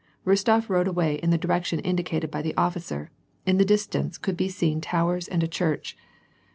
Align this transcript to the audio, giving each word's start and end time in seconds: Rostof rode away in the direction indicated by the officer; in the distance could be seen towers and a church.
Rostof 0.25 0.67
rode 0.67 0.87
away 0.87 1.17
in 1.21 1.29
the 1.29 1.37
direction 1.37 1.77
indicated 1.81 2.31
by 2.31 2.41
the 2.41 2.55
officer; 2.57 3.11
in 3.45 3.57
the 3.57 3.63
distance 3.63 4.17
could 4.17 4.35
be 4.35 4.49
seen 4.49 4.81
towers 4.81 5.27
and 5.27 5.43
a 5.43 5.47
church. 5.47 5.95